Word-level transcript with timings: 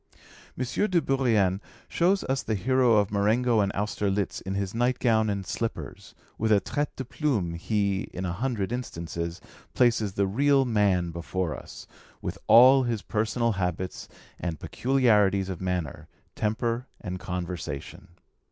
M. 0.57 0.65
de 0.89 0.99
Bourrienne 0.99 1.61
shows 1.87 2.23
us 2.23 2.41
the 2.41 2.55
hero 2.55 2.93
of 2.97 3.11
Marengo 3.11 3.59
and 3.59 3.71
Austerlitz 3.73 4.41
in 4.41 4.55
his 4.55 4.73
night 4.73 4.97
gown 4.97 5.29
and 5.29 5.45
slippers 5.45 6.15
with 6.39 6.51
a 6.51 6.59
'trait 6.59 6.87
de 6.95 7.05
plume' 7.05 7.53
he, 7.53 8.09
in 8.11 8.25
a 8.25 8.33
hundred 8.33 8.71
instances, 8.71 9.39
places 9.75 10.13
the 10.13 10.25
real 10.25 10.65
man 10.65 11.11
before 11.11 11.55
us, 11.55 11.85
with 12.19 12.39
all 12.47 12.81
his 12.81 13.03
personal 13.03 13.51
habits 13.51 14.07
and 14.39 14.59
peculiarities 14.59 15.49
of 15.49 15.61
manner, 15.61 16.07
temper, 16.33 16.87
and 16.99 17.19
conversation. 17.19 18.07